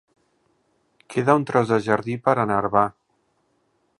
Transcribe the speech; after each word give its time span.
Queda 1.15 1.35
un 1.41 1.45
tros 1.51 1.73
de 1.75 1.79
jardí 1.89 2.17
per 2.29 2.37
enherbar. 2.47 2.87